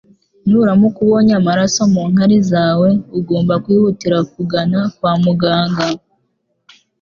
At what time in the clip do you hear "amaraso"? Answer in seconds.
1.39-1.81